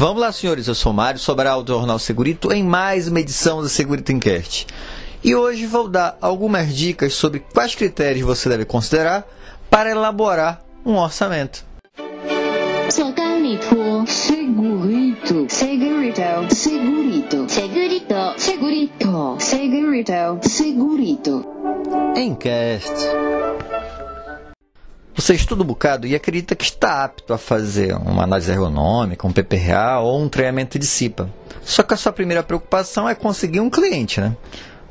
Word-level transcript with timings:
Vamos 0.00 0.22
lá, 0.22 0.32
senhores. 0.32 0.66
Eu 0.66 0.74
sou 0.74 0.94
Mário 0.94 1.20
Sobral 1.20 1.62
do 1.62 1.74
Jornal 1.74 1.98
Segurito 1.98 2.50
em 2.54 2.64
mais 2.64 3.06
uma 3.06 3.20
edição 3.20 3.60
do 3.60 3.68
Segurito 3.68 4.10
Enquete. 4.10 4.66
E 5.22 5.34
hoje 5.34 5.66
vou 5.66 5.90
dar 5.90 6.16
algumas 6.22 6.74
dicas 6.74 7.12
sobre 7.12 7.40
quais 7.40 7.74
critérios 7.74 8.24
você 8.24 8.48
deve 8.48 8.64
considerar 8.64 9.28
para 9.68 9.90
elaborar 9.90 10.64
um 10.86 10.96
orçamento. 10.96 11.66
Segurito, 12.88 14.06
segurito, 14.06 15.46
segurito, 15.50 16.54
segurito, 16.54 17.46
segurito, 17.50 18.34
segurito, 18.38 19.36
segurito, 19.38 20.40
segurito. 20.48 21.46
Você 25.20 25.34
estuda 25.34 25.62
um 25.62 25.66
bocado 25.66 26.06
e 26.06 26.14
acredita 26.14 26.56
que 26.56 26.64
está 26.64 27.04
apto 27.04 27.34
a 27.34 27.36
fazer 27.36 27.94
uma 27.94 28.22
análise 28.22 28.50
ergonômica, 28.50 29.26
um 29.26 29.32
PPRA 29.32 29.98
ou 29.98 30.18
um 30.18 30.30
treinamento 30.30 30.78
de 30.78 30.86
CIPA. 30.86 31.28
Só 31.60 31.82
que 31.82 31.92
a 31.92 31.96
sua 31.98 32.10
primeira 32.10 32.42
preocupação 32.42 33.06
é 33.06 33.14
conseguir 33.14 33.60
um 33.60 33.68
cliente, 33.68 34.18
né? 34.18 34.34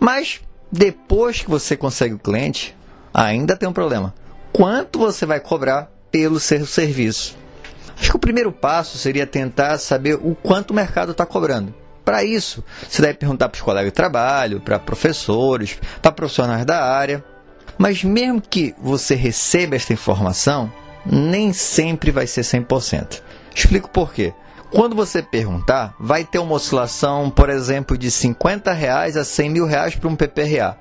Mas 0.00 0.40
depois 0.70 1.42
que 1.42 1.48
você 1.48 1.76
consegue 1.76 2.14
o 2.14 2.18
cliente, 2.18 2.76
ainda 3.14 3.56
tem 3.56 3.68
um 3.68 3.72
problema. 3.72 4.12
Quanto 4.52 4.98
você 4.98 5.24
vai 5.24 5.38
cobrar 5.38 5.92
pelo 6.10 6.40
seu 6.40 6.66
serviço? 6.66 7.36
Acho 7.96 8.10
que 8.10 8.16
o 8.16 8.18
primeiro 8.18 8.50
passo 8.50 8.98
seria 8.98 9.28
tentar 9.28 9.78
saber 9.78 10.14
o 10.14 10.34
quanto 10.34 10.72
o 10.72 10.74
mercado 10.74 11.12
está 11.12 11.24
cobrando. 11.24 11.72
Para 12.04 12.24
isso, 12.24 12.64
você 12.88 13.00
deve 13.00 13.14
perguntar 13.14 13.48
para 13.48 13.58
os 13.58 13.62
colegas 13.62 13.92
de 13.92 13.94
trabalho, 13.94 14.60
para 14.60 14.76
professores, 14.80 15.78
para 16.02 16.10
profissionais 16.10 16.66
da 16.66 16.84
área. 16.84 17.24
Mas 17.78 18.02
mesmo 18.02 18.40
que 18.40 18.74
você 18.80 19.14
receba 19.14 19.76
esta 19.76 19.92
informação, 19.92 20.72
nem 21.04 21.52
sempre 21.52 22.10
vai 22.10 22.26
ser 22.26 22.42
100%. 22.42 23.22
Explico 23.54 23.90
por 23.90 24.12
quê. 24.12 24.32
Quando 24.70 24.96
você 24.96 25.22
perguntar, 25.22 25.94
vai 25.98 26.24
ter 26.24 26.38
uma 26.38 26.54
oscilação, 26.54 27.30
por 27.30 27.48
exemplo, 27.48 27.96
de 27.96 28.10
50 28.10 28.72
reais 28.72 29.16
a 29.16 29.24
100 29.24 29.50
mil 29.50 29.66
reais 29.66 29.94
para 29.94 30.08
um 30.08 30.16
PPRA. 30.16 30.76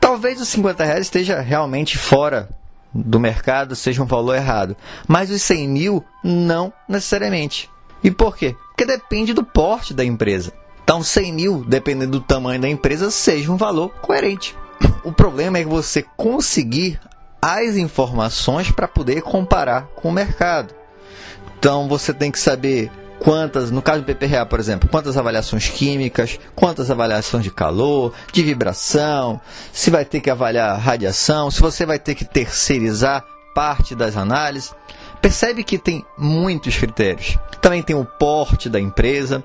Talvez 0.00 0.40
os 0.40 0.48
50 0.48 0.84
reais 0.84 1.02
esteja 1.02 1.40
realmente 1.40 1.96
fora 1.96 2.48
do 2.92 3.20
mercado, 3.20 3.76
seja 3.76 4.02
um 4.02 4.06
valor 4.06 4.34
errado. 4.34 4.76
Mas 5.06 5.30
os 5.30 5.42
100 5.42 5.68
mil, 5.68 6.04
não 6.22 6.72
necessariamente. 6.88 7.70
E 8.02 8.10
por 8.10 8.36
quê? 8.36 8.54
Porque 8.68 8.84
depende 8.84 9.32
do 9.32 9.44
porte 9.44 9.94
da 9.94 10.04
empresa. 10.04 10.52
Então, 10.82 11.02
100 11.02 11.32
mil, 11.32 11.64
dependendo 11.64 12.12
do 12.12 12.20
tamanho 12.20 12.60
da 12.60 12.68
empresa, 12.68 13.10
seja 13.10 13.52
um 13.52 13.56
valor 13.56 13.90
coerente. 14.00 14.56
O 15.08 15.12
problema 15.12 15.58
é 15.58 15.64
você 15.64 16.04
conseguir 16.18 17.00
as 17.40 17.76
informações 17.76 18.70
para 18.70 18.86
poder 18.86 19.22
comparar 19.22 19.86
com 19.96 20.10
o 20.10 20.12
mercado. 20.12 20.74
Então 21.58 21.88
você 21.88 22.12
tem 22.12 22.30
que 22.30 22.38
saber 22.38 22.90
quantas, 23.18 23.70
no 23.70 23.80
caso 23.80 24.02
do 24.02 24.04
PPRA, 24.04 24.44
por 24.44 24.60
exemplo, 24.60 24.86
quantas 24.86 25.16
avaliações 25.16 25.70
químicas, 25.70 26.38
quantas 26.54 26.90
avaliações 26.90 27.42
de 27.42 27.50
calor, 27.50 28.12
de 28.30 28.42
vibração, 28.42 29.40
se 29.72 29.88
vai 29.88 30.04
ter 30.04 30.20
que 30.20 30.28
avaliar 30.28 30.78
radiação, 30.78 31.50
se 31.50 31.62
você 31.62 31.86
vai 31.86 31.98
ter 31.98 32.14
que 32.14 32.26
terceirizar 32.26 33.24
parte 33.58 33.92
das 33.92 34.16
análises. 34.16 34.72
Percebe 35.20 35.64
que 35.64 35.78
tem 35.78 36.06
muitos 36.16 36.76
critérios. 36.76 37.36
Também 37.60 37.82
tem 37.82 37.96
o 37.96 38.04
porte 38.04 38.68
da 38.68 38.78
empresa. 38.78 39.42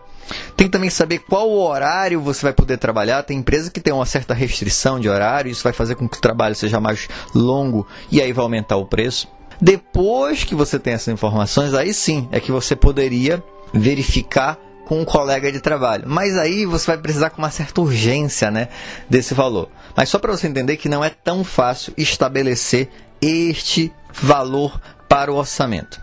Tem 0.55 0.69
também 0.69 0.91
saber 0.91 1.17
qual 1.17 1.49
horário 1.51 2.21
você 2.21 2.43
vai 2.43 2.53
poder 2.53 2.77
trabalhar. 2.77 3.23
Tem 3.23 3.39
empresa 3.39 3.71
que 3.71 3.81
tem 3.81 3.91
uma 3.91 4.05
certa 4.05 4.35
restrição 4.35 4.99
de 4.99 5.09
horário, 5.09 5.49
isso 5.49 5.63
vai 5.63 5.73
fazer 5.73 5.95
com 5.95 6.07
que 6.07 6.17
o 6.17 6.21
trabalho 6.21 6.53
seja 6.53 6.79
mais 6.79 7.09
longo 7.33 7.87
e 8.11 8.21
aí 8.21 8.31
vai 8.31 8.43
aumentar 8.43 8.77
o 8.77 8.85
preço. 8.85 9.27
Depois 9.59 10.43
que 10.43 10.53
você 10.53 10.77
tem 10.77 10.93
essas 10.93 11.11
informações, 11.11 11.73
aí 11.73 11.91
sim 11.91 12.29
é 12.31 12.39
que 12.39 12.51
você 12.51 12.75
poderia 12.75 13.43
verificar 13.73 14.59
com 14.85 15.01
um 15.01 15.05
colega 15.05 15.51
de 15.51 15.59
trabalho. 15.59 16.03
Mas 16.05 16.37
aí 16.37 16.67
você 16.67 16.85
vai 16.85 16.99
precisar 16.99 17.31
com 17.31 17.41
uma 17.41 17.49
certa 17.49 17.81
urgência 17.81 18.51
né, 18.51 18.67
desse 19.09 19.33
valor. 19.33 19.69
Mas 19.95 20.09
só 20.09 20.19
para 20.19 20.31
você 20.31 20.47
entender 20.47 20.77
que 20.77 20.87
não 20.87 21.03
é 21.03 21.09
tão 21.09 21.43
fácil 21.43 21.93
estabelecer 21.97 22.89
este 23.23 23.93
valor 24.11 24.79
para 25.07 25.31
o 25.31 25.35
orçamento. 25.35 26.01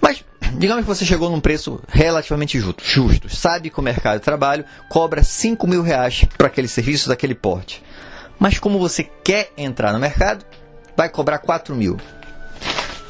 Mas 0.00 0.24
digamos 0.54 0.84
que 0.84 0.88
você 0.88 1.04
chegou 1.04 1.30
num 1.30 1.40
preço 1.40 1.80
relativamente 1.88 2.58
justo, 2.58 2.82
justo. 2.82 3.28
sabe 3.34 3.70
que 3.70 3.78
o 3.78 3.82
mercado 3.82 4.18
de 4.18 4.24
trabalho 4.24 4.64
cobra 4.88 5.22
5 5.22 5.66
mil 5.66 5.82
reais 5.82 6.24
para 6.36 6.46
aquele 6.46 6.68
serviço 6.68 7.08
daquele 7.08 7.34
porte. 7.34 7.82
Mas 8.38 8.58
como 8.58 8.78
você 8.78 9.04
quer 9.04 9.52
entrar 9.56 9.92
no 9.92 9.98
mercado, 9.98 10.44
vai 10.96 11.08
cobrar 11.08 11.38
4 11.38 11.74
mil. 11.74 11.98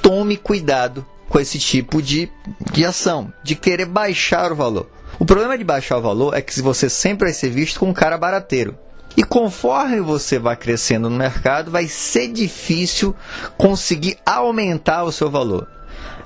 Tome 0.02 0.36
cuidado 0.36 1.06
com 1.28 1.38
esse 1.38 1.58
tipo 1.58 2.02
de, 2.02 2.30
de 2.72 2.84
ação, 2.84 3.32
de 3.42 3.54
querer 3.54 3.86
baixar 3.86 4.52
o 4.52 4.56
valor. 4.56 4.90
O 5.18 5.24
problema 5.24 5.56
de 5.56 5.64
baixar 5.64 5.98
o 5.98 6.02
valor 6.02 6.34
é 6.34 6.42
que 6.42 6.60
você 6.60 6.90
sempre 6.90 7.26
vai 7.26 7.32
ser 7.32 7.50
visto 7.50 7.78
como 7.78 7.92
um 7.92 7.94
cara 7.94 8.18
barateiro. 8.18 8.76
E 9.16 9.22
conforme 9.22 10.00
você 10.00 10.38
vai 10.38 10.56
crescendo 10.56 11.10
no 11.10 11.16
mercado, 11.16 11.70
vai 11.70 11.86
ser 11.86 12.28
difícil 12.28 13.14
conseguir 13.58 14.18
aumentar 14.24 15.04
o 15.04 15.12
seu 15.12 15.30
valor. 15.30 15.68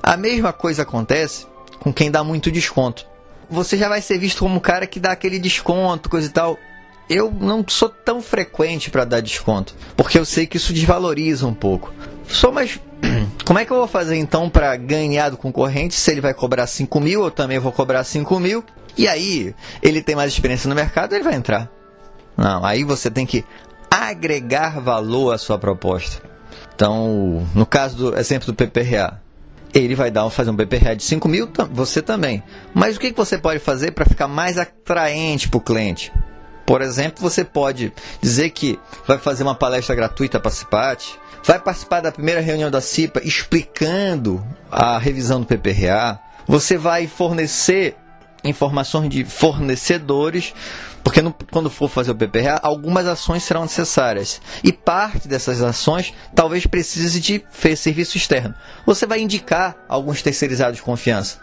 A 0.02 0.16
mesma 0.16 0.52
coisa 0.52 0.82
acontece 0.82 1.46
com 1.80 1.92
quem 1.92 2.10
dá 2.10 2.22
muito 2.22 2.50
desconto. 2.50 3.06
Você 3.50 3.76
já 3.76 3.88
vai 3.88 4.00
ser 4.00 4.18
visto 4.18 4.40
como 4.40 4.56
um 4.56 4.60
cara 4.60 4.86
que 4.86 5.00
dá 5.00 5.12
aquele 5.12 5.38
desconto, 5.38 6.08
coisa 6.08 6.28
e 6.28 6.30
tal. 6.30 6.56
Eu 7.08 7.32
não 7.32 7.64
sou 7.66 7.88
tão 7.88 8.20
frequente 8.20 8.90
para 8.90 9.04
dar 9.04 9.20
desconto, 9.20 9.74
porque 9.96 10.18
eu 10.18 10.24
sei 10.24 10.46
que 10.46 10.56
isso 10.56 10.72
desvaloriza 10.72 11.46
um 11.46 11.54
pouco. 11.54 11.92
Sou 12.28 12.50
mais 12.50 12.80
como 13.44 13.58
é 13.58 13.64
que 13.64 13.70
eu 13.70 13.76
vou 13.76 13.86
fazer 13.86 14.16
então 14.16 14.50
para 14.50 14.74
ganhar 14.76 15.30
do 15.30 15.36
concorrente 15.36 15.94
se 15.94 16.10
ele 16.10 16.20
vai 16.20 16.34
cobrar 16.34 16.66
5 16.66 17.00
mil, 17.00 17.24
eu 17.24 17.30
também 17.30 17.60
vou 17.60 17.70
cobrar 17.70 18.02
5 18.02 18.40
mil, 18.40 18.64
e 18.98 19.06
aí 19.06 19.54
ele 19.80 20.02
tem 20.02 20.16
mais 20.16 20.32
experiência 20.32 20.68
no 20.68 20.74
mercado, 20.74 21.14
ele 21.14 21.22
vai 21.22 21.34
entrar. 21.34 21.75
Não, 22.36 22.64
aí 22.64 22.84
você 22.84 23.10
tem 23.10 23.24
que 23.24 23.44
agregar 23.90 24.80
valor 24.80 25.32
à 25.32 25.38
sua 25.38 25.58
proposta. 25.58 26.22
Então, 26.74 27.46
no 27.54 27.64
caso 27.64 27.96
do 27.96 28.18
exemplo 28.18 28.52
do 28.52 28.54
PPRA, 28.54 29.20
ele 29.72 29.94
vai 29.94 30.10
dar, 30.10 30.28
fazer 30.30 30.50
um 30.50 30.56
PPRA 30.56 30.94
de 30.94 31.02
5 31.02 31.28
mil, 31.28 31.48
você 31.70 32.02
também. 32.02 32.42
Mas 32.74 32.96
o 32.96 33.00
que 33.00 33.12
você 33.12 33.38
pode 33.38 33.58
fazer 33.60 33.92
para 33.92 34.04
ficar 34.04 34.28
mais 34.28 34.58
atraente 34.58 35.48
para 35.48 35.58
o 35.58 35.60
cliente? 35.60 36.12
Por 36.66 36.82
exemplo, 36.82 37.22
você 37.22 37.44
pode 37.44 37.92
dizer 38.20 38.50
que 38.50 38.78
vai 39.06 39.18
fazer 39.18 39.44
uma 39.44 39.54
palestra 39.54 39.94
gratuita 39.94 40.40
para 40.40 40.50
a 40.50 40.54
CIPAT, 40.54 41.18
vai 41.44 41.60
participar 41.60 42.00
da 42.00 42.10
primeira 42.10 42.40
reunião 42.40 42.70
da 42.70 42.80
CIPA 42.80 43.20
explicando 43.24 44.44
a 44.70 44.98
revisão 44.98 45.40
do 45.40 45.46
PPRA, 45.46 46.18
você 46.46 46.76
vai 46.76 47.06
fornecer 47.06 47.96
informações 48.48 49.08
de 49.08 49.24
fornecedores, 49.24 50.54
porque 51.02 51.22
no, 51.22 51.34
quando 51.50 51.70
for 51.70 51.88
fazer 51.88 52.10
o 52.10 52.14
PPRA, 52.14 52.58
algumas 52.62 53.06
ações 53.06 53.42
serão 53.42 53.62
necessárias. 53.62 54.40
E 54.62 54.72
parte 54.72 55.28
dessas 55.28 55.62
ações 55.62 56.12
talvez 56.34 56.66
precise 56.66 57.20
de 57.20 57.44
serviço 57.76 58.16
externo. 58.16 58.54
Você 58.84 59.06
vai 59.06 59.20
indicar 59.20 59.76
alguns 59.88 60.22
terceirizados 60.22 60.76
de 60.76 60.82
confiança. 60.82 61.38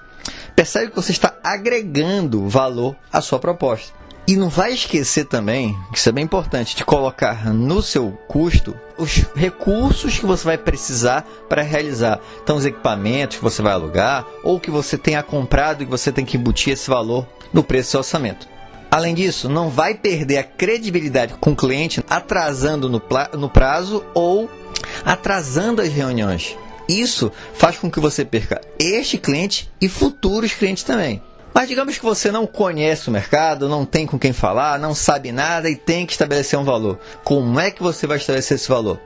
Percebe 0.55 0.89
que 0.89 0.95
você 0.95 1.11
está 1.11 1.33
agregando 1.43 2.47
valor 2.47 2.95
à 3.11 3.21
sua 3.21 3.39
proposta. 3.39 4.02
E 4.25 4.37
não 4.37 4.47
vai 4.47 4.71
esquecer 4.73 5.25
também, 5.25 5.77
que 5.91 5.97
isso 5.97 6.07
é 6.07 6.11
bem 6.11 6.23
importante, 6.23 6.77
de 6.77 6.85
colocar 6.85 7.53
no 7.53 7.81
seu 7.81 8.11
custo 8.27 8.73
os 8.97 9.25
recursos 9.35 10.17
que 10.17 10.25
você 10.25 10.45
vai 10.45 10.57
precisar 10.57 11.27
para 11.49 11.61
realizar. 11.61 12.21
Então, 12.41 12.55
os 12.55 12.65
equipamentos 12.65 13.37
que 13.37 13.43
você 13.43 13.61
vai 13.61 13.73
alugar 13.73 14.25
ou 14.41 14.61
que 14.61 14.71
você 14.71 14.97
tenha 14.97 15.21
comprado 15.21 15.83
e 15.83 15.85
você 15.85 16.09
tem 16.09 16.23
que 16.23 16.37
embutir 16.37 16.71
esse 16.71 16.89
valor 16.89 17.27
no 17.51 17.63
preço 17.63 17.89
do 17.89 17.91
seu 17.91 17.99
orçamento. 17.99 18.47
Além 18.89 19.13
disso, 19.13 19.49
não 19.49 19.69
vai 19.69 19.93
perder 19.93 20.37
a 20.37 20.43
credibilidade 20.43 21.33
com 21.33 21.51
o 21.51 21.55
cliente 21.55 22.01
atrasando 22.09 22.87
no 22.87 23.49
prazo 23.49 24.05
ou 24.13 24.49
atrasando 25.03 25.81
as 25.81 25.89
reuniões. 25.89 26.55
Isso 26.87 27.31
faz 27.53 27.77
com 27.77 27.91
que 27.91 27.99
você 27.99 28.23
perca 28.23 28.61
este 28.79 29.17
cliente 29.17 29.69
e 29.81 29.89
futuros 29.89 30.53
clientes 30.53 30.83
também. 30.83 31.21
Mas 31.53 31.67
digamos 31.67 31.97
que 31.97 32.03
você 32.03 32.31
não 32.31 32.47
conhece 32.47 33.09
o 33.09 33.11
mercado, 33.11 33.69
não 33.69 33.85
tem 33.85 34.07
com 34.07 34.17
quem 34.17 34.33
falar, 34.33 34.79
não 34.79 34.95
sabe 34.95 35.31
nada 35.31 35.69
e 35.69 35.75
tem 35.75 36.05
que 36.05 36.13
estabelecer 36.13 36.57
um 36.57 36.63
valor. 36.63 36.99
Como 37.23 37.59
é 37.59 37.69
que 37.69 37.83
você 37.83 38.07
vai 38.07 38.17
estabelecer 38.17 38.55
esse 38.55 38.67
valor? 38.67 38.99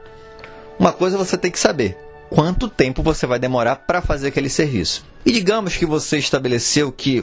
Uma 0.79 0.93
coisa 0.93 1.17
você 1.17 1.37
tem 1.37 1.51
que 1.51 1.59
saber: 1.59 1.97
quanto 2.29 2.69
tempo 2.69 3.03
você 3.03 3.25
vai 3.25 3.37
demorar 3.37 3.75
para 3.75 4.01
fazer 4.01 4.29
aquele 4.29 4.49
serviço. 4.49 5.05
E 5.25 5.31
digamos 5.31 5.75
que 5.75 5.85
você 5.85 6.17
estabeleceu 6.17 6.91
que 6.91 7.21